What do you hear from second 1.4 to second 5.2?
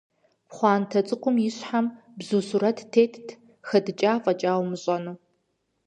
и щхьэм бзу сурэт тетт, хэдыкӀа фӀэкӀа умыщӀэну.